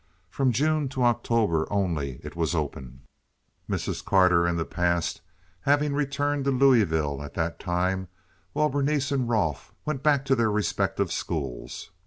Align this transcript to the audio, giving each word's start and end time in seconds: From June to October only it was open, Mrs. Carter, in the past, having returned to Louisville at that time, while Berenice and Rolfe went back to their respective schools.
From 0.31 0.51
June 0.51 0.89
to 0.89 1.03
October 1.03 1.71
only 1.71 2.19
it 2.23 2.35
was 2.35 2.55
open, 2.55 3.01
Mrs. 3.69 4.03
Carter, 4.03 4.47
in 4.47 4.57
the 4.57 4.65
past, 4.65 5.21
having 5.59 5.93
returned 5.93 6.45
to 6.45 6.49
Louisville 6.49 7.21
at 7.21 7.35
that 7.35 7.59
time, 7.59 8.07
while 8.51 8.69
Berenice 8.69 9.11
and 9.11 9.29
Rolfe 9.29 9.75
went 9.85 10.01
back 10.01 10.25
to 10.25 10.35
their 10.35 10.49
respective 10.49 11.11
schools. 11.11 11.91